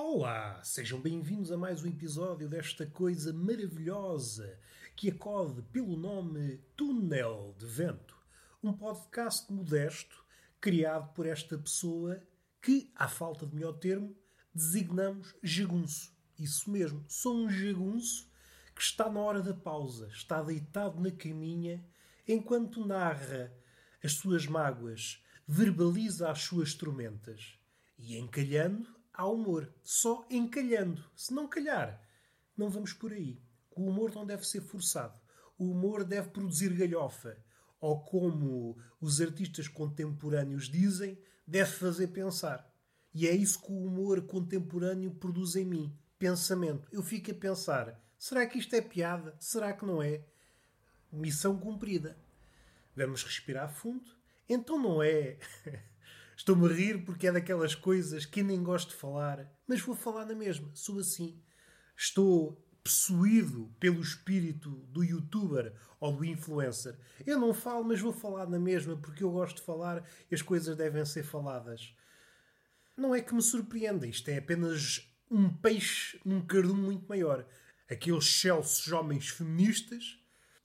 Olá, 0.00 0.62
sejam 0.62 1.00
bem-vindos 1.00 1.50
a 1.50 1.56
mais 1.56 1.82
um 1.82 1.88
episódio 1.88 2.48
desta 2.48 2.86
coisa 2.86 3.32
maravilhosa 3.32 4.56
que 4.94 5.10
acode 5.10 5.60
pelo 5.72 5.96
nome 5.96 6.60
Túnel 6.76 7.52
de 7.58 7.66
Vento, 7.66 8.16
um 8.62 8.72
podcast 8.72 9.52
modesto 9.52 10.24
criado 10.60 11.12
por 11.14 11.26
esta 11.26 11.58
pessoa 11.58 12.22
que, 12.62 12.92
à 12.94 13.08
falta 13.08 13.44
de 13.44 13.56
melhor 13.56 13.72
termo, 13.72 14.16
designamos 14.54 15.34
jagunço. 15.42 16.16
Isso 16.38 16.70
mesmo, 16.70 17.04
sou 17.08 17.36
um 17.36 17.50
jagunço 17.50 18.30
que 18.76 18.82
está 18.82 19.10
na 19.10 19.18
hora 19.18 19.42
da 19.42 19.52
pausa, 19.52 20.06
está 20.12 20.40
deitado 20.40 21.00
na 21.00 21.10
caminha 21.10 21.84
enquanto 22.26 22.86
narra 22.86 23.52
as 24.02 24.12
suas 24.12 24.46
mágoas, 24.46 25.20
verbaliza 25.44 26.30
as 26.30 26.42
suas 26.42 26.72
tormentas 26.72 27.58
e 27.98 28.16
encalhando 28.16 28.97
há 29.18 29.26
humor. 29.26 29.74
Só 29.82 30.24
encalhando. 30.30 31.04
Se 31.16 31.34
não 31.34 31.48
calhar, 31.48 32.00
não 32.56 32.70
vamos 32.70 32.92
por 32.92 33.12
aí. 33.12 33.42
O 33.74 33.90
humor 33.90 34.14
não 34.14 34.24
deve 34.24 34.46
ser 34.46 34.60
forçado. 34.60 35.20
O 35.58 35.72
humor 35.72 36.04
deve 36.04 36.30
produzir 36.30 36.72
galhofa. 36.72 37.36
Ou 37.80 38.00
como 38.04 38.78
os 39.00 39.20
artistas 39.20 39.66
contemporâneos 39.66 40.68
dizem, 40.68 41.18
deve 41.46 41.72
fazer 41.72 42.08
pensar. 42.08 42.72
E 43.12 43.26
é 43.26 43.34
isso 43.34 43.60
que 43.60 43.72
o 43.72 43.84
humor 43.84 44.22
contemporâneo 44.22 45.10
produz 45.10 45.56
em 45.56 45.64
mim. 45.64 45.98
Pensamento. 46.18 46.88
Eu 46.92 47.02
fico 47.02 47.30
a 47.30 47.34
pensar: 47.34 48.00
será 48.16 48.46
que 48.46 48.58
isto 48.58 48.74
é 48.74 48.80
piada? 48.80 49.36
Será 49.40 49.72
que 49.72 49.84
não 49.84 50.02
é? 50.02 50.24
Missão 51.10 51.58
cumprida. 51.58 52.16
Vamos 52.94 53.24
respirar 53.24 53.72
fundo. 53.72 54.10
Então 54.48 54.80
não 54.80 55.02
é 55.02 55.38
Estou-me 56.38 56.68
a 56.68 56.72
rir 56.72 57.04
porque 57.04 57.26
é 57.26 57.32
daquelas 57.32 57.74
coisas 57.74 58.24
que 58.24 58.44
nem 58.44 58.62
gosto 58.62 58.90
de 58.90 58.94
falar, 58.94 59.52
mas 59.66 59.80
vou 59.80 59.96
falar 59.96 60.24
na 60.24 60.36
mesma. 60.36 60.70
Sou 60.72 61.00
assim. 61.00 61.42
Estou 61.96 62.64
possuído 62.84 63.74
pelo 63.80 64.00
espírito 64.00 64.70
do 64.70 65.02
youtuber 65.02 65.74
ou 65.98 66.12
do 66.12 66.24
influencer. 66.24 66.96
Eu 67.26 67.40
não 67.40 67.52
falo, 67.52 67.82
mas 67.82 68.00
vou 68.00 68.12
falar 68.12 68.46
na 68.46 68.58
mesma 68.58 68.96
porque 68.96 69.24
eu 69.24 69.32
gosto 69.32 69.56
de 69.56 69.62
falar 69.62 70.08
e 70.30 70.34
as 70.36 70.40
coisas 70.40 70.76
devem 70.76 71.04
ser 71.04 71.24
faladas. 71.24 71.92
Não 72.96 73.12
é 73.12 73.20
que 73.20 73.34
me 73.34 73.42
surpreenda, 73.42 74.06
isto 74.06 74.28
é 74.28 74.38
apenas 74.38 75.12
um 75.28 75.52
peixe 75.52 76.20
num 76.24 76.40
cardume 76.46 76.82
muito 76.82 77.08
maior. 77.08 77.44
Aqueles 77.90 78.24
excelsos 78.24 78.92
homens 78.92 79.28
feministas 79.28 80.22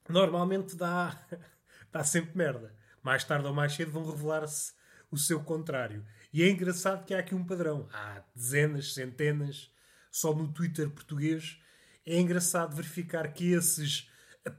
normalmente 0.08 0.76
dá, 0.76 1.20
dá 1.92 2.04
sempre 2.04 2.38
merda. 2.38 2.76
Mais 3.02 3.24
tarde 3.24 3.48
ou 3.48 3.54
mais 3.56 3.74
cedo 3.74 3.92
vão 3.92 4.08
revelar-se 4.08 4.83
o 5.14 5.18
seu 5.18 5.40
contrário. 5.40 6.04
E 6.34 6.42
é 6.42 6.50
engraçado 6.50 7.06
que 7.06 7.14
há 7.14 7.20
aqui 7.20 7.36
um 7.36 7.46
padrão. 7.46 7.88
Há 7.94 8.24
dezenas, 8.36 8.94
centenas, 8.94 9.72
só 10.12 10.34
no 10.34 10.52
Twitter 10.52 10.90
português. 10.90 11.60
É 12.06 12.20
engraçado 12.20 12.76
verificar 12.76 13.32
que 13.32 13.52
esses 13.52 14.10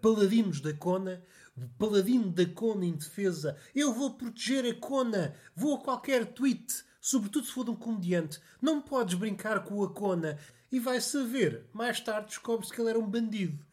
paladinos 0.00 0.60
da 0.60 0.72
Cona, 0.72 1.22
o 1.56 1.68
paladino 1.78 2.30
da 2.30 2.46
Cona 2.46 2.86
em 2.86 2.96
defesa, 2.96 3.56
eu 3.74 3.92
vou 3.92 4.14
proteger 4.14 4.64
a 4.64 4.74
Cona, 4.74 5.34
vou 5.54 5.76
a 5.76 5.80
qualquer 5.80 6.26
tweet, 6.26 6.84
sobretudo 7.00 7.46
se 7.46 7.52
for 7.52 7.64
de 7.64 7.70
um 7.70 7.76
comediante, 7.76 8.40
não 8.62 8.80
podes 8.80 9.14
brincar 9.14 9.64
com 9.64 9.82
a 9.82 9.92
Cona. 9.92 10.38
E 10.70 10.80
vai 10.80 11.00
saber, 11.00 11.66
mais 11.72 12.00
tarde 12.00 12.28
descobre-se 12.28 12.72
que 12.72 12.80
ele 12.80 12.90
era 12.90 12.98
um 12.98 13.08
bandido. 13.08 13.64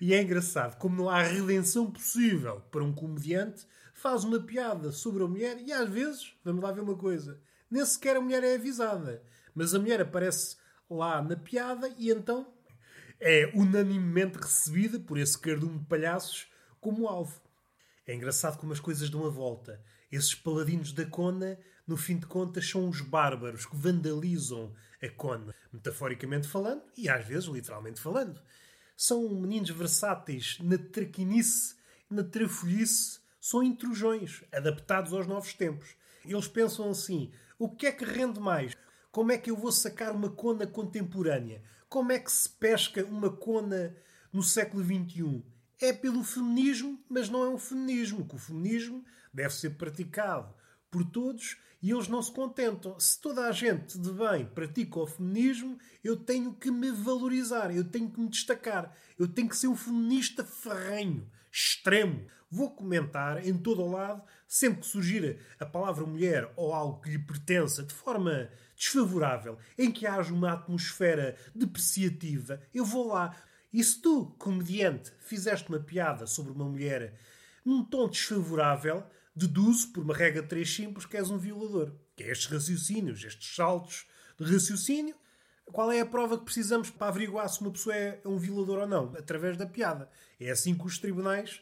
E 0.00 0.14
é 0.14 0.22
engraçado 0.22 0.76
como 0.78 0.96
não 0.96 1.08
há 1.08 1.22
redenção 1.22 1.90
possível 1.90 2.60
para 2.70 2.84
um 2.84 2.92
comediante 2.92 3.66
faz 4.04 4.22
uma 4.22 4.38
piada 4.38 4.92
sobre 4.92 5.24
a 5.24 5.26
mulher 5.26 5.56
e 5.66 5.72
às 5.72 5.88
vezes, 5.88 6.34
vamos 6.44 6.62
lá 6.62 6.70
ver 6.70 6.82
uma 6.82 6.94
coisa, 6.94 7.40
nem 7.70 7.82
sequer 7.86 8.18
a 8.18 8.20
mulher 8.20 8.44
é 8.44 8.54
avisada. 8.54 9.22
Mas 9.54 9.74
a 9.74 9.78
mulher 9.78 9.98
aparece 10.02 10.58
lá 10.90 11.22
na 11.22 11.34
piada 11.34 11.88
e 11.96 12.10
então 12.10 12.52
é 13.18 13.50
unanimemente 13.54 14.36
recebida 14.36 15.00
por 15.00 15.16
esse 15.16 15.38
cardume 15.38 15.78
de 15.78 15.86
palhaços 15.86 16.52
como 16.82 17.08
alvo. 17.08 17.40
É 18.06 18.14
engraçado 18.14 18.58
como 18.58 18.74
as 18.74 18.80
coisas 18.80 19.08
dão 19.08 19.24
a 19.24 19.30
volta. 19.30 19.82
Esses 20.12 20.34
paladinos 20.34 20.92
da 20.92 21.06
Cona, 21.06 21.58
no 21.86 21.96
fim 21.96 22.18
de 22.18 22.26
contas, 22.26 22.68
são 22.68 22.86
os 22.86 23.00
bárbaros 23.00 23.64
que 23.64 23.74
vandalizam 23.74 24.74
a 25.02 25.08
Cona, 25.08 25.54
metaforicamente 25.72 26.46
falando 26.46 26.82
e 26.94 27.08
às 27.08 27.26
vezes 27.26 27.46
literalmente 27.46 28.02
falando. 28.02 28.38
São 28.94 29.26
meninos 29.30 29.70
versáteis 29.70 30.58
na 30.60 30.76
traquinice, 30.76 31.76
na 32.10 32.22
trafolhice 32.22 33.23
são 33.44 33.62
intrusões 33.62 34.42
adaptados 34.50 35.12
aos 35.12 35.26
novos 35.26 35.52
tempos. 35.52 35.94
Eles 36.24 36.48
pensam 36.48 36.88
assim: 36.88 37.30
o 37.58 37.68
que 37.68 37.86
é 37.86 37.92
que 37.92 38.02
rende 38.02 38.40
mais? 38.40 38.74
Como 39.12 39.32
é 39.32 39.36
que 39.36 39.50
eu 39.50 39.56
vou 39.56 39.70
sacar 39.70 40.16
uma 40.16 40.30
cona 40.30 40.66
contemporânea? 40.66 41.62
Como 41.86 42.10
é 42.10 42.18
que 42.18 42.32
se 42.32 42.48
pesca 42.48 43.04
uma 43.04 43.30
cona 43.30 43.94
no 44.32 44.42
século 44.42 44.82
XXI? 44.82 45.44
É 45.78 45.92
pelo 45.92 46.24
feminismo, 46.24 46.98
mas 47.06 47.28
não 47.28 47.44
é 47.44 47.48
um 47.50 47.58
feminismo, 47.58 48.26
que 48.26 48.34
o 48.34 48.38
feminismo 48.38 49.04
deve 49.30 49.52
ser 49.52 49.76
praticado 49.76 50.54
por 50.90 51.04
todos 51.04 51.58
e 51.82 51.90
eles 51.90 52.08
não 52.08 52.22
se 52.22 52.32
contentam. 52.32 52.98
Se 52.98 53.20
toda 53.20 53.46
a 53.46 53.52
gente 53.52 53.98
de 53.98 54.10
bem 54.10 54.46
pratica 54.46 55.00
o 55.00 55.06
feminismo, 55.06 55.78
eu 56.02 56.16
tenho 56.16 56.54
que 56.54 56.70
me 56.70 56.90
valorizar, 56.90 57.76
eu 57.76 57.84
tenho 57.84 58.10
que 58.10 58.18
me 58.18 58.30
destacar, 58.30 58.96
eu 59.18 59.28
tenho 59.28 59.50
que 59.50 59.56
ser 59.56 59.68
um 59.68 59.76
feminista 59.76 60.42
ferrenho, 60.42 61.30
extremo. 61.52 62.26
Vou 62.54 62.70
comentar 62.70 63.44
em 63.44 63.58
todo 63.58 63.82
o 63.82 63.90
lado, 63.90 64.22
sempre 64.46 64.82
que 64.82 64.86
surgir 64.86 65.40
a 65.58 65.66
palavra 65.66 66.06
mulher 66.06 66.52
ou 66.54 66.72
algo 66.72 67.00
que 67.00 67.10
lhe 67.10 67.18
pertença 67.18 67.82
de 67.82 67.92
forma 67.92 68.48
desfavorável, 68.76 69.58
em 69.76 69.90
que 69.90 70.06
haja 70.06 70.32
uma 70.32 70.52
atmosfera 70.52 71.34
depreciativa, 71.52 72.62
eu 72.72 72.84
vou 72.84 73.08
lá. 73.08 73.34
E 73.72 73.82
se 73.82 74.00
tu, 74.00 74.26
comediante, 74.38 75.10
fizeste 75.18 75.68
uma 75.68 75.80
piada 75.80 76.28
sobre 76.28 76.52
uma 76.52 76.64
mulher 76.64 77.18
num 77.64 77.84
tom 77.84 78.08
desfavorável, 78.08 79.04
deduzo, 79.34 79.88
por 79.88 80.04
uma 80.04 80.14
regra 80.14 80.40
de 80.40 80.48
três 80.48 80.72
simples, 80.72 81.06
que 81.06 81.16
és 81.16 81.30
um 81.30 81.38
violador. 81.38 81.92
Que 82.14 82.22
é 82.22 82.30
estes 82.30 82.46
raciocínios, 82.46 83.24
estes 83.24 83.52
saltos 83.52 84.06
de 84.38 84.44
raciocínio. 84.44 85.16
Qual 85.64 85.90
é 85.90 85.98
a 85.98 86.06
prova 86.06 86.38
que 86.38 86.44
precisamos 86.44 86.88
para 86.88 87.08
averiguar 87.08 87.48
se 87.48 87.60
uma 87.60 87.72
pessoa 87.72 87.96
é 87.96 88.20
um 88.24 88.38
violador 88.38 88.78
ou 88.78 88.86
não? 88.86 89.12
Através 89.18 89.56
da 89.56 89.66
piada. 89.66 90.08
É 90.38 90.52
assim 90.52 90.72
que 90.72 90.86
os 90.86 90.98
tribunais 90.98 91.60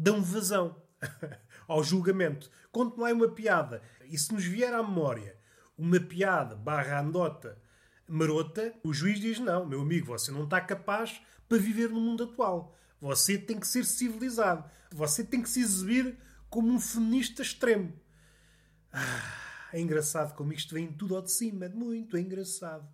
dão 0.00 0.22
vazão 0.22 0.82
ao 1.68 1.84
julgamento. 1.84 2.50
Conte-me 2.72 3.02
lá 3.02 3.12
uma 3.12 3.28
piada. 3.28 3.82
E 4.06 4.18
se 4.18 4.32
nos 4.32 4.44
vier 4.44 4.72
à 4.72 4.82
memória 4.82 5.36
uma 5.76 6.00
piada 6.00 6.56
barra 6.56 6.98
anedota 6.98 7.60
marota, 8.08 8.74
o 8.82 8.92
juiz 8.92 9.20
diz: 9.20 9.38
Não, 9.38 9.66
meu 9.66 9.82
amigo, 9.82 10.06
você 10.06 10.32
não 10.32 10.44
está 10.44 10.60
capaz 10.60 11.20
para 11.48 11.58
viver 11.58 11.90
no 11.90 12.00
mundo 12.00 12.24
atual. 12.24 12.76
Você 13.00 13.38
tem 13.38 13.58
que 13.58 13.66
ser 13.66 13.84
civilizado. 13.84 14.68
Você 14.90 15.22
tem 15.22 15.42
que 15.42 15.48
se 15.48 15.60
exibir 15.60 16.16
como 16.48 16.72
um 16.72 16.80
feminista 16.80 17.42
extremo. 17.42 17.92
Ah, 18.92 19.68
é 19.72 19.80
engraçado 19.80 20.34
como 20.34 20.52
isto 20.52 20.74
vem 20.74 20.92
tudo 20.92 21.14
ao 21.14 21.22
de 21.22 21.30
cima. 21.30 21.68
Muito 21.68 22.18
engraçado. 22.18 22.88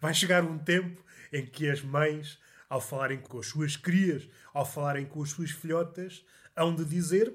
Vai 0.00 0.14
chegar 0.14 0.44
um 0.44 0.58
tempo 0.58 1.04
em 1.32 1.44
que 1.44 1.68
as 1.68 1.82
mães 1.82 2.38
ao 2.74 2.80
falarem 2.80 3.20
com 3.20 3.38
as 3.38 3.46
suas 3.46 3.76
crias, 3.76 4.28
ao 4.52 4.66
falarem 4.66 5.06
com 5.06 5.22
as 5.22 5.30
suas 5.30 5.52
filhotas, 5.52 6.24
hão 6.56 6.74
de 6.74 6.84
dizer 6.84 7.32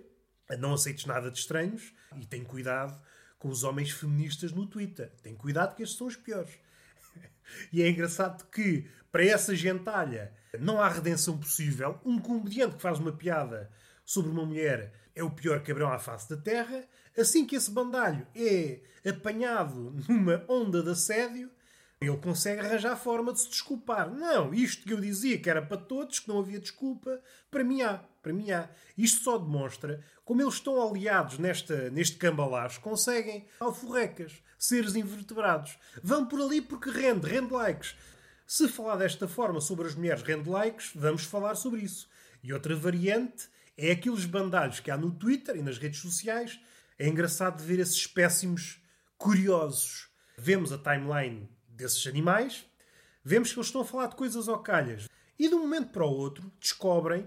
não 0.60 0.74
aceites 0.74 1.06
nada 1.06 1.32
de 1.32 1.40
estranhos 1.40 1.94
e 2.20 2.26
tem 2.26 2.44
cuidado 2.44 3.02
com 3.38 3.48
os 3.48 3.64
homens 3.64 3.90
feministas 3.90 4.52
no 4.52 4.68
Twitter. 4.68 5.10
Tem 5.24 5.34
cuidado 5.34 5.78
que 5.78 5.84
estes 5.84 5.98
são 5.98 6.08
os 6.08 6.18
piores. 6.18 6.52
E 7.72 7.82
é 7.82 7.90
engraçado 7.90 8.48
que, 8.52 8.88
para 9.12 9.26
essa 9.26 9.56
gentalha, 9.56 10.32
não 10.60 10.80
há 10.80 10.90
redenção 10.90 11.36
possível. 11.36 12.00
Um 12.06 12.20
comediante 12.20 12.76
que 12.76 12.82
faz 12.82 13.00
uma 13.00 13.12
piada 13.12 13.72
sobre 14.06 14.30
uma 14.30 14.46
mulher 14.46 14.94
é 15.16 15.24
o 15.24 15.32
pior 15.32 15.64
cabrão 15.64 15.92
à 15.92 15.98
face 15.98 16.30
da 16.30 16.38
terra. 16.38 16.84
Assim 17.18 17.48
que 17.48 17.56
esse 17.56 17.72
bandalho 17.72 18.28
é 18.36 18.82
apanhado 19.10 19.96
numa 20.08 20.44
onda 20.50 20.84
de 20.84 20.92
assédio, 20.92 21.50
ele 22.02 22.18
consegue 22.18 22.62
arranjar 22.62 22.96
forma 22.96 23.34
de 23.34 23.42
se 23.42 23.50
desculpar. 23.50 24.10
Não, 24.10 24.54
isto 24.54 24.86
que 24.86 24.94
eu 24.94 25.02
dizia 25.02 25.38
que 25.38 25.50
era 25.50 25.62
para 25.62 25.78
todos, 25.78 26.20
que 26.20 26.30
não 26.30 26.40
havia 26.40 26.60
desculpa, 26.60 27.22
para 27.52 27.64
mim 27.64 27.82
há. 27.82 28.00
Para 28.22 28.32
mim 28.32 28.52
há. 28.52 28.70
Isto 28.98 29.24
só 29.24 29.38
demonstra 29.38 30.02
como 30.24 30.42
eles 30.42 30.56
estão 30.56 30.82
aliados 30.82 31.38
nesta, 31.38 31.90
neste 31.90 32.16
cambalacho, 32.18 32.80
conseguem 32.80 33.46
alforrecas, 33.60 34.34
seres 34.58 34.96
invertebrados. 34.96 35.78
Vão 36.02 36.26
por 36.26 36.42
ali 36.42 36.62
porque 36.62 36.90
rende, 36.90 37.28
rende 37.28 37.52
likes. 37.52 37.96
Se 38.48 38.68
falar 38.70 38.96
desta 38.96 39.28
forma 39.28 39.60
sobre 39.60 39.88
as 39.88 39.96
mulheres 39.96 40.24
rende 40.24 40.50
likes, 40.50 40.92
vamos 40.96 41.24
falar 41.24 41.56
sobre 41.56 41.82
isso. 41.82 42.08
E 42.42 42.54
outra 42.54 42.76
variante 42.76 43.50
é 43.78 43.92
aqueles 43.92 44.26
bandalhos 44.26 44.80
que 44.80 44.90
há 44.90 44.98
no 44.98 45.12
Twitter 45.12 45.58
e 45.58 45.62
nas 45.62 45.78
redes 45.78 46.00
sociais. 46.00 46.60
É 46.98 47.08
engraçado 47.08 47.62
ver 47.62 47.80
esses 47.80 48.08
péssimos 48.08 48.82
curiosos. 49.18 50.10
Vemos 50.38 50.72
a 50.72 50.78
timeline 50.78 51.50
desses 51.80 52.06
animais, 52.06 52.66
vemos 53.24 53.52
que 53.52 53.58
eles 53.58 53.68
estão 53.68 53.82
a 53.82 53.86
falar 53.86 54.08
de 54.08 54.16
coisas 54.16 54.48
ocalhas. 54.48 55.08
E 55.38 55.48
de 55.48 55.56
um 55.56 55.60
momento 55.60 55.92
para 55.92 56.06
o 56.06 56.12
outro 56.12 56.52
descobrem, 56.60 57.26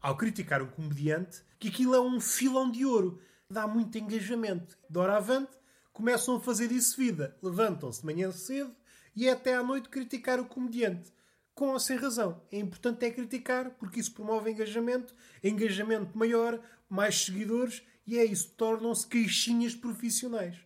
ao 0.00 0.16
criticar 0.16 0.60
um 0.60 0.66
comediante, 0.66 1.42
que 1.58 1.68
aquilo 1.68 1.94
é 1.94 2.00
um 2.00 2.20
filão 2.20 2.70
de 2.70 2.84
ouro. 2.84 3.22
Dá 3.48 3.66
muito 3.66 3.96
engajamento. 3.96 4.76
De 4.90 4.98
hora 4.98 5.16
avante, 5.16 5.56
começam 5.92 6.36
a 6.36 6.40
fazer 6.40 6.68
disso 6.68 6.96
vida. 6.96 7.36
Levantam-se 7.40 8.00
de 8.00 8.06
manhã 8.06 8.32
cedo 8.32 8.74
e 9.14 9.28
é 9.28 9.32
até 9.32 9.54
à 9.54 9.62
noite 9.62 9.88
criticar 9.88 10.40
o 10.40 10.46
comediante. 10.46 11.12
Com 11.54 11.68
ou 11.68 11.78
sem 11.78 11.96
razão. 11.96 12.42
É 12.50 12.58
importante 12.58 13.06
é 13.06 13.10
criticar, 13.12 13.70
porque 13.78 14.00
isso 14.00 14.12
promove 14.12 14.50
engajamento, 14.50 15.14
engajamento 15.42 16.18
maior, 16.18 16.60
mais 16.88 17.24
seguidores, 17.24 17.80
e 18.04 18.18
é 18.18 18.24
isso, 18.24 18.50
tornam-se 18.56 19.06
queixinhas 19.06 19.74
profissionais. 19.74 20.58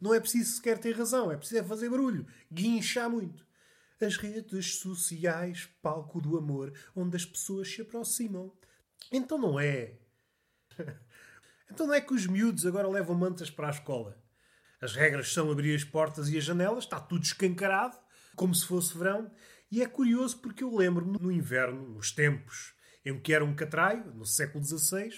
Não 0.00 0.12
é 0.12 0.20
preciso 0.20 0.56
sequer 0.56 0.78
ter 0.78 0.96
razão, 0.96 1.30
é 1.30 1.36
preciso 1.36 1.60
é 1.60 1.64
fazer 1.64 1.88
barulho, 1.88 2.26
guinchar 2.52 3.08
muito. 3.08 3.46
As 4.00 4.16
redes 4.16 4.76
sociais, 4.76 5.68
palco 5.80 6.20
do 6.20 6.36
amor, 6.36 6.72
onde 6.94 7.16
as 7.16 7.24
pessoas 7.24 7.72
se 7.72 7.80
aproximam. 7.80 8.52
Então 9.10 9.38
não 9.38 9.58
é. 9.58 9.98
então 11.70 11.86
não 11.86 11.94
é 11.94 12.00
que 12.00 12.12
os 12.12 12.26
miúdos 12.26 12.66
agora 12.66 12.88
levam 12.88 13.16
mantas 13.16 13.50
para 13.50 13.68
a 13.68 13.70
escola. 13.70 14.22
As 14.80 14.94
regras 14.94 15.32
são 15.32 15.50
abrir 15.50 15.74
as 15.74 15.84
portas 15.84 16.28
e 16.28 16.36
as 16.36 16.44
janelas, 16.44 16.84
está 16.84 17.00
tudo 17.00 17.22
escancarado, 17.22 17.96
como 18.34 18.54
se 18.54 18.66
fosse 18.66 18.96
verão. 18.96 19.30
E 19.70 19.82
é 19.82 19.86
curioso 19.86 20.38
porque 20.38 20.62
eu 20.62 20.74
lembro-me 20.74 21.18
no 21.18 21.32
inverno, 21.32 21.88
nos 21.88 22.12
tempos 22.12 22.76
em 23.06 23.18
que 23.20 23.32
era 23.32 23.44
um 23.44 23.54
catraio, 23.54 24.12
no 24.14 24.26
século 24.26 24.64
XVI, 24.64 25.10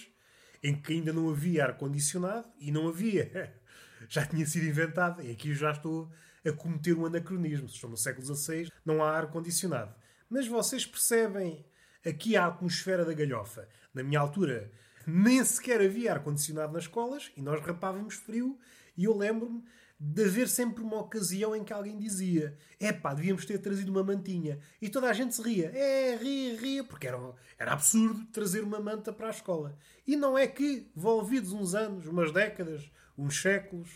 em 0.61 0.79
que 0.79 0.93
ainda 0.93 1.11
não 1.11 1.27
havia 1.27 1.65
ar-condicionado 1.65 2.47
e 2.59 2.71
não 2.71 2.87
havia. 2.87 3.58
Já 4.07 4.25
tinha 4.25 4.45
sido 4.45 4.65
inventado, 4.65 5.21
e 5.21 5.31
aqui 5.31 5.53
já 5.53 5.71
estou 5.71 6.09
a 6.45 6.51
cometer 6.51 6.93
um 6.93 7.05
anacronismo. 7.05 7.67
Estou 7.67 7.89
no 7.89 7.97
século 7.97 8.25
XVI, 8.25 8.71
não 8.85 9.03
há 9.03 9.11
ar-condicionado. 9.11 9.93
Mas 10.29 10.47
vocês 10.47 10.85
percebem 10.85 11.65
aqui 12.05 12.37
a 12.37 12.47
atmosfera 12.47 13.03
da 13.03 13.13
galhofa. 13.13 13.67
Na 13.93 14.03
minha 14.03 14.19
altura, 14.19 14.71
nem 15.05 15.43
sequer 15.43 15.81
havia 15.81 16.13
ar-condicionado 16.13 16.73
nas 16.73 16.83
escolas 16.83 17.31
e 17.35 17.41
nós 17.41 17.61
rapávamos 17.61 18.15
frio. 18.15 18.57
E 18.95 19.05
eu 19.05 19.17
lembro-me 19.17 19.63
de 19.99 20.23
haver 20.23 20.47
sempre 20.47 20.81
uma 20.81 20.97
ocasião 21.01 21.53
em 21.53 21.63
que 21.63 21.73
alguém 21.73 21.97
dizia: 21.97 22.55
é 22.79 22.93
pá, 22.93 23.13
devíamos 23.13 23.45
ter 23.45 23.57
trazido 23.57 23.91
uma 23.91 24.03
mantinha. 24.03 24.59
E 24.81 24.87
toda 24.87 25.09
a 25.09 25.13
gente 25.13 25.35
se 25.35 25.41
ria. 25.41 25.69
É, 25.75 26.15
ria, 26.15 26.57
ria, 26.57 26.83
porque 26.83 27.07
era, 27.07 27.19
era 27.57 27.73
absurdo 27.73 28.25
trazer 28.27 28.63
uma 28.63 28.79
manta 28.79 29.11
para 29.11 29.27
a 29.27 29.31
escola. 29.31 29.77
E 30.07 30.15
não 30.15 30.37
é 30.37 30.47
que, 30.47 30.87
envolvidos 30.95 31.51
uns 31.51 31.75
anos, 31.75 32.07
umas 32.07 32.31
décadas, 32.31 32.89
uns 33.17 33.41
séculos, 33.41 33.89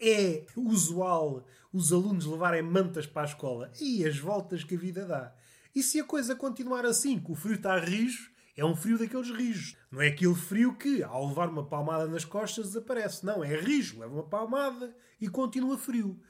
é 0.00 0.44
usual 0.56 1.44
os 1.72 1.92
alunos 1.92 2.26
levarem 2.26 2.62
mantas 2.62 3.06
para 3.06 3.22
a 3.22 3.26
escola. 3.26 3.70
E 3.80 4.04
as 4.04 4.18
voltas 4.18 4.64
que 4.64 4.74
a 4.74 4.78
vida 4.78 5.06
dá. 5.06 5.32
E 5.72 5.82
se 5.82 6.00
a 6.00 6.04
coisa 6.04 6.34
continuar 6.34 6.84
assim, 6.84 7.20
que 7.20 7.30
o 7.30 7.36
frio 7.36 7.54
está 7.54 7.74
a 7.74 7.78
rijo, 7.80 8.32
é 8.60 8.64
um 8.64 8.76
frio 8.76 8.98
daqueles 8.98 9.30
rijos. 9.30 9.74
Não 9.90 10.02
é 10.02 10.08
aquele 10.08 10.34
frio 10.34 10.74
que, 10.76 11.02
ao 11.02 11.26
levar 11.26 11.48
uma 11.48 11.64
palmada 11.64 12.06
nas 12.06 12.26
costas, 12.26 12.66
desaparece. 12.66 13.24
Não, 13.24 13.42
é 13.42 13.58
rijo. 13.58 13.98
Leva 13.98 14.12
uma 14.12 14.22
palmada 14.22 14.94
e 15.18 15.28
continua 15.28 15.78
frio. 15.78 16.20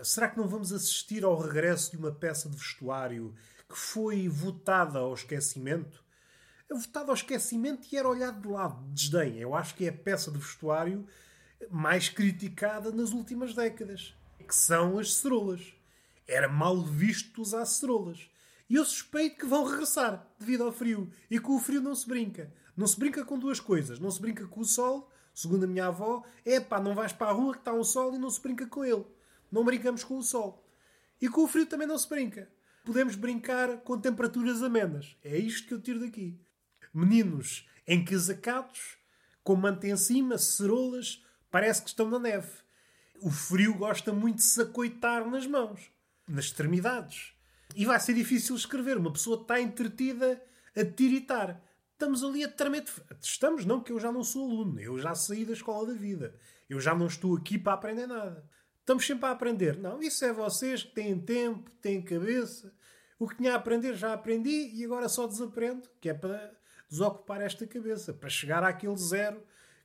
Será 0.00 0.28
que 0.28 0.38
não 0.38 0.46
vamos 0.46 0.72
assistir 0.72 1.24
ao 1.24 1.36
regresso 1.36 1.90
de 1.90 1.96
uma 1.96 2.12
peça 2.12 2.48
de 2.48 2.56
vestuário 2.56 3.34
que 3.68 3.76
foi 3.76 4.28
votada 4.28 5.00
ao 5.00 5.12
esquecimento? 5.12 6.04
Votada 6.70 7.10
ao 7.10 7.14
esquecimento 7.14 7.88
e 7.90 7.96
era 7.96 8.08
olhado 8.08 8.40
de 8.40 8.48
lado, 8.48 8.86
de 8.86 8.92
desdém. 8.94 9.38
Eu 9.38 9.52
acho 9.52 9.74
que 9.74 9.84
é 9.84 9.88
a 9.88 9.92
peça 9.92 10.30
de 10.30 10.38
vestuário 10.38 11.04
mais 11.68 12.08
criticada 12.08 12.92
nas 12.92 13.10
últimas 13.10 13.54
décadas, 13.54 14.14
que 14.46 14.54
são 14.54 15.00
as 15.00 15.14
cerolas. 15.14 15.74
Era 16.28 16.48
mal 16.48 16.80
visto 16.80 17.42
usar 17.42 17.66
cerolas. 17.66 18.30
E 18.72 18.76
eu 18.76 18.86
suspeito 18.86 19.36
que 19.36 19.44
vão 19.44 19.66
regressar 19.66 20.26
devido 20.38 20.64
ao 20.64 20.72
frio. 20.72 21.12
E 21.30 21.38
com 21.38 21.56
o 21.56 21.60
frio 21.60 21.82
não 21.82 21.94
se 21.94 22.08
brinca. 22.08 22.50
Não 22.74 22.86
se 22.86 22.98
brinca 22.98 23.22
com 23.22 23.38
duas 23.38 23.60
coisas. 23.60 23.98
Não 23.98 24.10
se 24.10 24.18
brinca 24.18 24.46
com 24.46 24.60
o 24.60 24.64
sol, 24.64 25.10
segundo 25.34 25.64
a 25.64 25.66
minha 25.66 25.88
avó. 25.88 26.24
É 26.42 26.58
pá, 26.58 26.80
não 26.80 26.94
vais 26.94 27.12
para 27.12 27.26
a 27.26 27.32
rua 27.34 27.52
que 27.52 27.58
está 27.58 27.74
um 27.74 27.84
sol 27.84 28.14
e 28.14 28.18
não 28.18 28.30
se 28.30 28.40
brinca 28.40 28.66
com 28.66 28.82
ele. 28.82 29.04
Não 29.50 29.62
brincamos 29.62 30.02
com 30.04 30.16
o 30.16 30.22
sol. 30.22 30.66
E 31.20 31.28
com 31.28 31.44
o 31.44 31.46
frio 31.46 31.66
também 31.66 31.86
não 31.86 31.98
se 31.98 32.08
brinca. 32.08 32.48
Podemos 32.82 33.14
brincar 33.14 33.76
com 33.82 34.00
temperaturas 34.00 34.62
amenas. 34.62 35.18
É 35.22 35.36
isto 35.36 35.68
que 35.68 35.74
eu 35.74 35.82
tiro 35.82 36.00
daqui. 36.00 36.40
Meninos 36.94 37.68
encasacados, 37.86 38.96
com 39.44 39.54
manta 39.54 39.86
em 39.86 39.98
cima, 39.98 40.38
cerolas, 40.38 41.22
parece 41.50 41.82
que 41.82 41.88
estão 41.90 42.08
na 42.08 42.18
neve. 42.18 42.48
O 43.20 43.30
frio 43.30 43.74
gosta 43.74 44.14
muito 44.14 44.36
de 44.36 44.44
se 44.44 44.62
acoitar 44.62 45.30
nas 45.30 45.46
mãos, 45.46 45.92
nas 46.26 46.46
extremidades. 46.46 47.34
E 47.74 47.84
vai 47.84 47.98
ser 48.00 48.14
difícil 48.14 48.54
escrever. 48.56 48.96
Uma 48.96 49.12
pessoa 49.12 49.40
está 49.40 49.60
entretida 49.60 50.42
a 50.76 50.84
tiritar. 50.84 51.62
Estamos 51.92 52.24
ali 52.24 52.44
a 52.44 52.48
tremer. 52.48 52.84
Estamos, 53.20 53.64
não, 53.64 53.80
que 53.80 53.92
eu 53.92 54.00
já 54.00 54.10
não 54.10 54.24
sou 54.24 54.50
aluno. 54.50 54.80
Eu 54.80 54.98
já 54.98 55.14
saí 55.14 55.44
da 55.44 55.52
escola 55.52 55.88
da 55.88 55.94
vida. 55.94 56.34
Eu 56.68 56.80
já 56.80 56.94
não 56.94 57.06
estou 57.06 57.36
aqui 57.36 57.58
para 57.58 57.74
aprender 57.74 58.06
nada. 58.06 58.48
Estamos 58.80 59.06
sempre 59.06 59.26
a 59.26 59.30
aprender. 59.30 59.78
Não, 59.78 60.02
isso 60.02 60.24
é 60.24 60.32
vocês 60.32 60.82
que 60.82 60.92
têm 60.92 61.18
tempo, 61.18 61.70
têm 61.80 62.02
cabeça. 62.02 62.74
O 63.18 63.28
que 63.28 63.36
tinha 63.36 63.52
a 63.52 63.56
aprender 63.56 63.94
já 63.94 64.12
aprendi 64.12 64.72
e 64.74 64.84
agora 64.84 65.08
só 65.08 65.28
desaprendo, 65.28 65.88
que 66.00 66.08
é 66.08 66.14
para 66.14 66.52
desocupar 66.90 67.40
esta 67.40 67.66
cabeça, 67.66 68.12
para 68.12 68.28
chegar 68.28 68.64
àquele 68.64 68.96
zero 68.96 69.40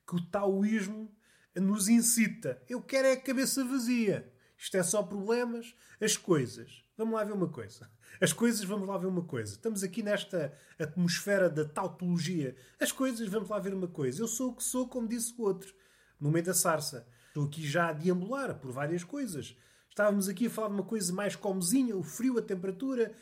que 0.08 0.16
o 0.16 0.26
taoísmo 0.26 1.16
nos 1.56 1.88
incita. 1.88 2.62
Eu 2.68 2.82
quero 2.82 3.08
é 3.08 3.12
a 3.12 3.22
cabeça 3.22 3.64
vazia. 3.64 4.34
Isto 4.58 4.78
é 4.78 4.84
só 4.84 5.04
problemas. 5.04 5.76
As 6.02 6.18
coisas. 6.18 6.84
Vamos 6.98 7.14
lá 7.14 7.24
ver 7.24 7.34
uma 7.34 7.48
coisa. 7.48 7.90
As 8.20 8.34
coisas, 8.34 8.64
vamos 8.64 8.88
lá 8.88 8.98
ver 8.98 9.06
uma 9.06 9.24
coisa. 9.24 9.54
Estamos 9.54 9.84
aqui 9.84 10.02
nesta 10.02 10.52
atmosfera 10.80 11.48
da 11.48 11.64
tautologia. 11.64 12.56
As 12.80 12.92
coisas, 12.92 13.30
vamos 13.30 13.50
lá 13.50 13.60
ver 13.60 13.74
uma 13.74 13.88
coisa. 13.88 14.22
Eu 14.22 14.28
sou 14.28 14.50
o 14.50 14.56
que 14.56 14.64
sou, 14.64 14.88
como 14.88 15.08
disse 15.08 15.34
o 15.38 15.44
outro, 15.44 15.74
no 16.20 16.32
meio 16.32 16.44
da 16.44 16.56
sarça. 16.56 17.08
Estou 17.28 17.46
aqui 17.46 17.68
já 17.68 17.90
a 17.90 17.94
deambular 17.94 18.56
por 18.56 18.72
várias 18.72 19.04
coisas. 19.04 19.56
Estávamos 19.90 20.28
aqui 20.28 20.48
a 20.48 20.50
falar 20.50 20.70
de 20.70 20.74
uma 20.74 20.84
coisa 20.84 21.14
mais 21.14 21.36
comezinha, 21.36 21.96
o 21.96 22.02
frio, 22.02 22.40
a 22.40 22.42
temperatura. 22.42 23.14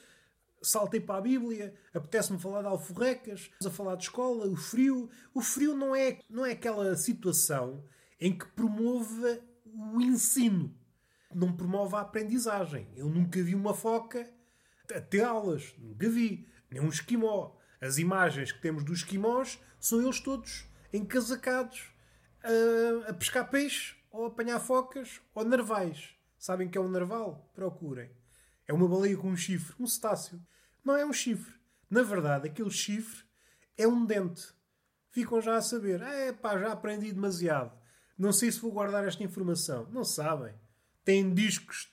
Saltei 0.62 1.02
para 1.02 1.18
a 1.18 1.22
Bíblia, 1.22 1.76
apetece-me 1.94 2.40
falar 2.40 2.62
de 2.62 2.68
alforrecas, 2.68 3.52
a 3.64 3.70
falar 3.70 3.96
de 3.98 4.04
escola, 4.04 4.48
o 4.48 4.56
frio. 4.56 5.10
O 5.34 5.42
frio 5.42 5.76
não 5.76 5.94
é, 5.94 6.20
não 6.30 6.46
é 6.46 6.54
aquela 6.54 6.96
situação 6.96 7.84
em 8.20 8.36
que 8.36 8.46
promove 8.48 9.42
o 9.66 10.02
ensino 10.02 10.74
não 11.36 11.56
promove 11.56 11.96
a 11.96 12.00
aprendizagem. 12.00 12.88
Eu 12.96 13.10
nunca 13.10 13.44
vi 13.44 13.54
uma 13.54 13.74
foca 13.74 14.28
a 14.94 15.02
ter 15.02 15.22
aulas. 15.22 15.76
Nunca 15.78 16.10
vi. 16.10 16.48
Nem 16.72 16.82
um 16.82 16.88
esquimó. 16.88 17.56
As 17.82 17.98
imagens 17.98 18.54
que 18.54 18.62
temos 18.62 18.84
dos 18.84 19.00
esquimós 19.00 19.60
são 19.80 20.02
eles 20.02 20.20
todos 20.22 20.66
encasacados 20.94 21.92
a, 22.42 23.10
a 23.10 23.14
pescar 23.14 23.50
peixe, 23.50 23.96
ou 24.10 24.26
a 24.26 24.28
apanhar 24.30 24.60
focas, 24.60 25.22
ou 25.34 25.44
narvais. 25.44 26.16
Sabem 26.40 26.70
que 26.70 26.78
é 26.78 26.82
um 26.82 26.88
narval? 26.88 27.52
Procurem. 27.54 28.10
É 28.66 28.74
uma 28.74 28.88
baleia 28.88 29.18
com 29.18 29.30
um 29.30 29.36
chifre, 29.36 29.76
um 29.78 29.86
cetáceo. 29.86 30.42
Não 30.84 30.96
é 30.96 31.06
um 31.06 31.12
chifre. 31.12 31.54
Na 31.90 32.02
verdade, 32.02 32.48
aquele 32.48 32.72
chifre 32.72 33.26
é 33.78 33.86
um 33.86 34.06
dente. 34.06 34.54
Ficam 35.12 35.42
já 35.42 35.58
a 35.58 35.62
saber. 35.62 36.02
É 36.02 36.32
pá, 36.32 36.58
já 36.58 36.72
aprendi 36.72 37.12
demasiado. 37.12 37.78
Não 38.18 38.32
sei 38.32 38.52
se 38.52 38.62
vou 38.62 38.72
guardar 38.72 39.06
esta 39.06 39.24
informação. 39.24 39.90
Não 39.92 40.06
sabem 40.06 40.56
têm 41.06 41.34
discos 41.34 41.88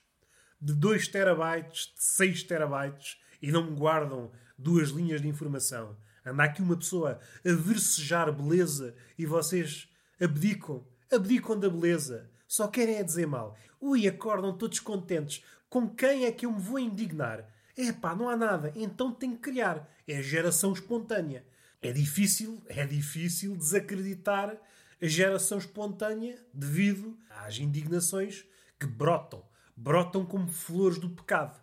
de 0.59 0.73
2 0.73 1.07
terabytes, 1.07 1.93
de 1.95 2.03
6 2.03 2.43
terabytes 2.43 3.17
e 3.41 3.51
não 3.51 3.69
me 3.69 3.75
guardam 3.75 4.31
duas 4.57 4.89
linhas 4.89 5.21
de 5.21 5.27
informação. 5.27 5.95
Anda 6.25 6.43
aqui 6.43 6.61
uma 6.61 6.77
pessoa 6.77 7.19
a 7.45 7.51
versejar 7.51 8.31
beleza 8.31 8.95
e 9.17 9.25
vocês 9.25 9.89
abdicam, 10.19 10.85
abdicam 11.11 11.59
da 11.59 11.69
beleza. 11.69 12.29
Só 12.47 12.67
querem 12.67 12.95
é 12.95 13.03
dizer 13.03 13.27
mal. 13.27 13.57
Ui, 13.79 14.07
acordam 14.07 14.57
todos 14.57 14.79
contentes. 14.79 15.43
Com 15.69 15.89
quem 15.89 16.25
é 16.25 16.31
que 16.31 16.45
eu 16.45 16.51
me 16.51 16.61
vou 16.61 16.79
indignar? 16.79 17.49
É 17.75 17.91
pá, 17.91 18.15
não 18.15 18.29
há 18.29 18.37
nada. 18.37 18.71
Então 18.75 19.11
tenho 19.11 19.33
que 19.33 19.41
criar. 19.41 19.89
É 20.07 20.21
geração 20.21 20.71
espontânea. 20.71 21.45
É 21.81 21.91
difícil, 21.91 22.63
é 22.67 22.85
difícil 22.85 23.57
desacreditar 23.57 24.55
a 25.01 25.05
geração 25.05 25.57
espontânea 25.57 26.39
devido 26.53 27.17
às 27.29 27.57
indignações 27.57 28.45
que 28.83 28.87
brotam. 28.87 29.43
Brotam 29.75 30.25
como 30.25 30.49
flores 30.49 30.99
do 30.99 31.09
pecado. 31.09 31.61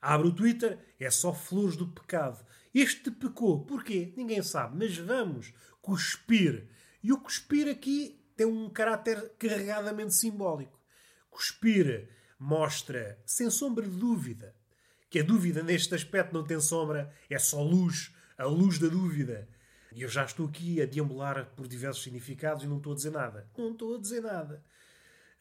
Abre 0.00 0.28
o 0.28 0.32
Twitter, 0.32 0.78
é 0.98 1.10
só 1.10 1.34
flores 1.34 1.76
do 1.76 1.88
pecado. 1.88 2.44
Este 2.72 3.10
pecou. 3.10 3.64
Porquê? 3.64 4.14
Ninguém 4.16 4.42
sabe. 4.42 4.78
Mas 4.78 4.96
vamos 4.96 5.52
cuspir. 5.82 6.68
E 7.02 7.12
o 7.12 7.18
cuspir 7.18 7.68
aqui 7.68 8.24
tem 8.36 8.46
um 8.46 8.70
caráter 8.70 9.32
carregadamente 9.38 10.14
simbólico. 10.14 10.78
Cuspir 11.28 12.08
mostra, 12.38 13.18
sem 13.26 13.50
sombra 13.50 13.86
de 13.86 13.96
dúvida, 13.96 14.54
que 15.10 15.18
a 15.18 15.22
dúvida 15.22 15.62
neste 15.62 15.94
aspecto 15.94 16.32
não 16.32 16.44
tem 16.44 16.60
sombra, 16.60 17.12
é 17.28 17.38
só 17.38 17.62
luz, 17.62 18.14
a 18.38 18.44
luz 18.44 18.78
da 18.78 18.88
dúvida. 18.88 19.48
E 19.92 20.02
eu 20.02 20.08
já 20.08 20.24
estou 20.24 20.46
aqui 20.46 20.80
a 20.80 20.86
deambular 20.86 21.46
por 21.56 21.66
diversos 21.66 22.02
significados 22.02 22.62
e 22.62 22.66
não 22.66 22.76
estou 22.76 22.92
a 22.92 22.96
dizer 22.96 23.10
nada. 23.10 23.50
Não 23.58 23.72
estou 23.72 23.96
a 23.96 24.00
dizer 24.00 24.22
nada. 24.22 24.64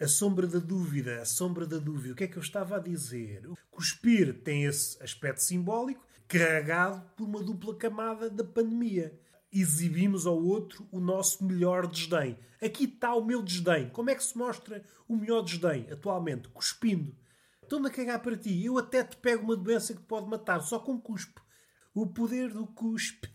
A 0.01 0.07
sombra 0.07 0.47
da 0.47 0.59
dúvida, 0.59 1.21
a 1.21 1.25
sombra 1.25 1.67
da 1.67 1.77
dúvida. 1.77 2.13
O 2.13 2.15
que 2.15 2.23
é 2.23 2.27
que 2.27 2.37
eu 2.37 2.41
estava 2.41 2.77
a 2.77 2.79
dizer? 2.79 3.41
Cuspir 3.69 4.33
tem 4.43 4.63
esse 4.63 5.01
aspecto 5.03 5.43
simbólico 5.43 6.07
carregado 6.25 7.05
por 7.17 7.25
uma 7.27 7.43
dupla 7.43 7.75
camada 7.75 8.29
da 8.29 8.45
pandemia. 8.45 9.19
Exibimos 9.51 10.25
ao 10.25 10.41
outro 10.41 10.87
o 10.89 11.01
nosso 11.01 11.43
melhor 11.43 11.85
desdém. 11.85 12.39
Aqui 12.63 12.85
está 12.85 13.13
o 13.13 13.25
meu 13.25 13.41
desdém. 13.43 13.89
Como 13.89 14.09
é 14.09 14.15
que 14.15 14.23
se 14.23 14.37
mostra 14.37 14.81
o 15.05 15.17
melhor 15.17 15.41
desdém 15.41 15.85
atualmente? 15.91 16.47
Cuspindo. 16.47 17.13
estou-me 17.61 17.89
a 17.89 17.91
cagar 17.91 18.21
para 18.21 18.37
ti. 18.37 18.63
Eu 18.63 18.77
até 18.77 19.03
te 19.03 19.17
pego 19.17 19.43
uma 19.43 19.57
doença 19.57 19.93
que 19.93 20.03
pode 20.03 20.29
matar, 20.29 20.61
só 20.61 20.79
com 20.79 20.97
cuspe. 20.97 21.41
O 21.93 22.07
poder 22.07 22.53
do 22.53 22.65
cuspe. 22.67 23.29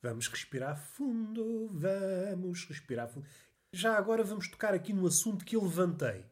Vamos 0.00 0.28
respirar 0.28 0.76
fundo, 0.76 1.68
vamos 1.72 2.64
respirar 2.66 3.08
fundo. 3.08 3.26
Já 3.74 3.98
agora 3.98 4.22
vamos 4.22 4.46
tocar 4.46 4.72
aqui 4.72 4.92
no 4.92 5.04
assunto 5.04 5.44
que 5.44 5.56
eu 5.56 5.64
levantei. 5.64 6.24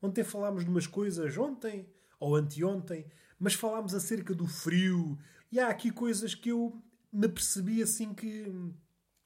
Ontem 0.00 0.22
falámos 0.22 0.64
de 0.64 0.70
umas 0.70 0.86
coisas, 0.86 1.36
ontem 1.36 1.92
ou 2.20 2.36
anteontem, 2.36 3.10
mas 3.40 3.54
falámos 3.54 3.92
acerca 3.92 4.32
do 4.32 4.46
frio. 4.46 5.18
E 5.50 5.58
há 5.58 5.66
aqui 5.66 5.90
coisas 5.90 6.32
que 6.32 6.50
eu 6.50 6.80
me 7.12 7.28
percebi 7.28 7.82
assim 7.82 8.14
que 8.14 8.46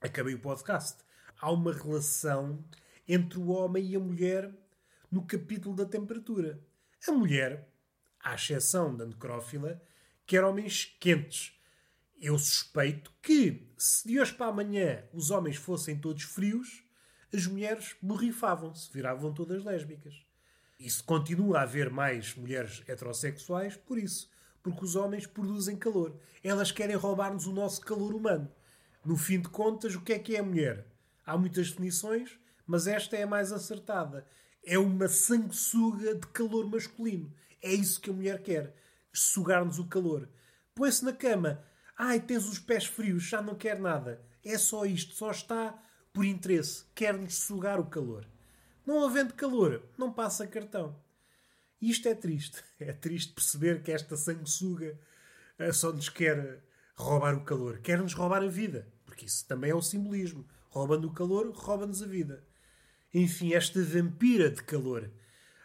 acabei 0.01 0.33
o 0.33 0.41
podcast. 0.41 1.05
Há 1.39 1.53
uma 1.53 1.75
relação 1.75 2.65
entre 3.07 3.39
o 3.39 3.49
homem 3.49 3.91
e 3.91 3.95
a 3.95 4.01
mulher 4.01 4.51
no 5.11 5.27
capítulo 5.27 5.77
da 5.77 5.85
temperatura. 5.85 6.59
A 7.07 7.13
mulher, 7.13 7.71
à 8.21 8.37
exceção 8.37 8.97
da 8.97 9.05
necrófila, 9.05 9.83
quer 10.25 10.43
homens 10.45 10.97
quentes. 10.99 11.61
Eu 12.19 12.39
suspeito 12.39 13.13
que, 13.21 13.71
se 13.77 14.09
de 14.09 14.19
hoje 14.19 14.33
para 14.33 14.47
amanhã 14.47 15.05
os 15.13 15.31
homens 15.31 15.57
fossem 15.57 16.01
todos 16.01 16.23
frios, 16.23 16.84
as 17.35 17.47
mulheres 17.47 17.97
borrifavam-se, 18.01 18.91
viravam 18.93 19.33
todas 19.33 19.65
lésbicas. 19.65 20.15
Isso 20.79 21.03
continua 21.05 21.59
a 21.59 21.63
haver 21.63 21.91
mais 21.91 22.35
mulheres 22.35 22.83
heterossexuais 22.87 23.77
por 23.77 23.99
isso. 23.99 24.31
Porque 24.63 24.85
os 24.85 24.97
homens 24.97 25.27
produzem 25.27 25.77
calor. 25.77 26.17
Elas 26.43 26.71
querem 26.71 26.97
roubar-nos 26.97 27.47
o 27.47 27.53
nosso 27.53 27.81
calor 27.81 28.15
humano. 28.15 28.51
No 29.05 29.17
fim 29.17 29.41
de 29.41 29.49
contas, 29.49 29.95
o 29.95 30.01
que 30.01 30.15
é 30.15 30.19
que 30.19 30.37
é 30.37 30.41
a 30.41 30.43
mulher? 30.43 30.87
Há 31.27 31.37
muitas 31.37 31.71
definições, 31.71 32.39
mas 32.67 32.87
esta 32.87 33.17
é 33.17 33.25
a 33.25 33.27
mais 33.27 33.53
acertada. 33.53 34.27
É 34.65 34.79
uma 34.79 35.09
sanguessuga 35.09 36.15
de 36.15 36.27
calor 36.29 36.67
masculino. 36.71 37.31
É 37.63 37.73
isso 37.73 38.01
que 38.01 38.09
a 38.09 38.13
mulher 38.13 38.43
quer. 38.43 38.75
Sugar-nos 39.13 39.79
o 39.79 39.87
calor. 39.87 40.29
Põe-se 40.75 41.05
na 41.05 41.13
cama. 41.13 41.63
Ai, 41.97 42.21
tens 42.21 42.49
os 42.49 42.59
pés 42.59 42.87
frios, 42.87 43.25
já 43.25 43.43
não 43.43 43.55
quer 43.55 43.79
nada. 43.79 44.23
É 44.45 44.57
só 44.57 44.87
isto, 44.87 45.15
só 45.15 45.31
está 45.31 45.79
por 46.15 46.25
interesse. 46.25 46.85
Quer-nos 46.95 47.35
sugar 47.35 47.79
o 47.81 47.87
calor. 47.87 48.27
Não 48.87 49.05
havendo 49.05 49.35
calor, 49.35 49.83
não 49.99 50.13
passa 50.13 50.47
cartão. 50.47 50.97
Isto 51.83 52.09
é 52.09 52.15
triste. 52.15 52.63
É 52.79 52.93
triste 52.93 53.33
perceber 53.33 53.83
que 53.83 53.91
esta 53.91 54.15
sanguessuga 54.17 54.99
eh, 55.59 55.73
só 55.73 55.91
nos 55.91 56.11
quer 56.11 56.63
roubar 56.95 57.35
o 57.35 57.45
calor. 57.45 57.79
Quer-nos 57.79 58.13
roubar 58.13 58.43
a 58.43 58.47
vida. 58.47 58.87
Porque 59.07 59.25
isso 59.25 59.47
também 59.47 59.71
é 59.71 59.75
um 59.75 59.81
simbolismo. 59.81 60.47
Rouba-nos 60.69 61.11
o 61.11 61.15
calor, 61.15 61.51
rouba-nos 61.55 62.03
a 62.03 62.07
vida. 62.07 62.45
Enfim, 63.13 63.55
esta 63.55 63.83
vampira 63.83 64.51
de 64.51 64.63
calor. 64.63 65.11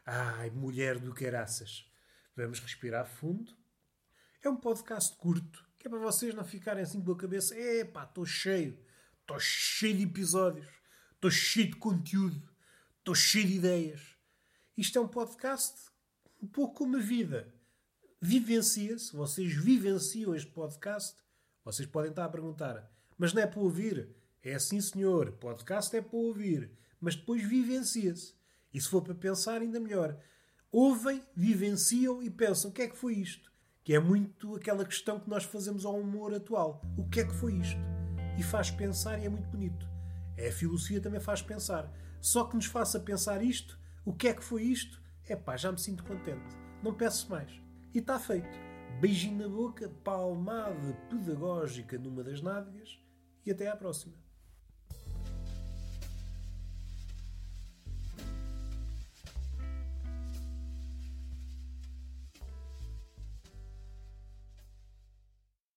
Ai, 0.06 0.50
mulher 0.50 0.98
do 0.98 1.13
caraças. 1.13 1.86
Vamos 2.38 2.60
respirar 2.60 3.06
fundo. 3.06 3.51
É 4.41 4.50
um 4.50 4.56
podcast 4.56 5.18
curto, 5.18 5.68
que 5.77 5.88
é 5.88 5.89
para 5.89 6.00
vocês 6.00 6.34
não 6.34 6.46
ficarem 6.46 6.84
assim 6.84 7.03
com 7.03 7.12
a 7.12 7.18
cabeça. 7.18 7.58
Epá, 7.58 8.03
estou 8.03 8.25
cheio. 8.25 8.79
Estou 9.30 9.40
cheio 9.40 9.96
de 9.96 10.04
episódios. 10.06 10.68
Estou 11.14 11.30
cheio 11.30 11.68
de 11.68 11.76
conteúdo. 11.76 12.50
Estou 12.98 13.14
cheio 13.14 13.46
de 13.46 13.58
ideias. 13.58 14.02
Isto 14.76 14.98
é 14.98 15.02
um 15.04 15.08
podcast 15.08 15.76
um 16.42 16.48
pouco 16.48 16.80
como 16.80 16.98
a 16.98 17.00
vida. 17.00 17.54
Vivencia-se, 18.20 19.16
vocês 19.16 19.54
vivenciam 19.54 20.34
este 20.34 20.50
podcast. 20.52 21.16
Vocês 21.64 21.88
podem 21.88 22.10
estar 22.10 22.26
a 22.26 22.30
perguntar, 22.30 22.92
mas 23.20 23.32
não 23.32 23.44
é 23.44 23.46
para 23.46 23.60
ouvir? 23.60 24.10
É 24.42 24.56
assim, 24.56 24.82
senhor. 24.82 25.34
Podcast 25.34 25.96
é 25.96 26.02
para 26.02 26.18
ouvir. 26.18 26.72
Mas 27.00 27.16
depois 27.16 27.48
vivencia-se. 27.48 28.34
E 28.74 28.82
se 28.82 28.90
for 28.90 29.04
para 29.04 29.14
pensar, 29.14 29.62
ainda 29.62 29.80
melhor. 29.80 30.20
Ouvem, 30.72 31.24
vivenciam 31.36 32.24
e 32.24 32.32
pensam: 32.32 32.72
o 32.72 32.74
que 32.74 32.82
é 32.82 32.88
que 32.88 32.98
foi 32.98 33.14
isto? 33.14 33.52
Que 33.84 33.94
é 33.94 34.00
muito 34.00 34.56
aquela 34.56 34.84
questão 34.86 35.20
que 35.20 35.30
nós 35.30 35.44
fazemos 35.44 35.86
ao 35.86 36.00
humor 36.00 36.34
atual. 36.34 36.82
O 36.98 37.08
que 37.08 37.20
é 37.20 37.26
que 37.28 37.36
foi 37.36 37.54
isto? 37.54 37.99
E 38.39 38.41
faz 38.41 38.72
pensar 38.72 39.19
e 39.19 39.25
é 39.25 39.29
muito 39.29 39.50
bonito. 39.50 39.86
É, 40.38 40.48
a 40.48 40.51
filosofia 40.53 41.01
também 41.01 41.19
faz 41.19 41.41
pensar. 41.41 41.91
Só 42.22 42.46
que 42.46 42.55
nos 42.55 42.67
faça 42.67 42.98
pensar 42.98 43.43
isto, 43.43 43.77
o 44.05 44.13
que 44.13 44.29
é 44.29 44.34
que 44.34 44.41
foi 44.41 44.63
isto? 44.63 45.01
É 45.27 45.36
pá, 45.36 45.58
já 45.58 45.69
me 45.69 45.77
sinto 45.77 46.05
contente. 46.05 46.55
Não 46.81 46.93
peço 46.93 47.29
mais. 47.29 47.51
E 47.93 47.98
está 47.98 48.17
feito. 48.17 48.48
Beijinho 49.01 49.39
na 49.39 49.50
boca, 49.50 49.89
palmada 50.05 50.93
pedagógica 51.10 51.98
numa 51.98 52.24
das 52.24 52.41
nádegas 52.41 52.98
e 53.46 53.51
até 53.51 53.67
à 53.67 53.75
próxima. 53.75 54.15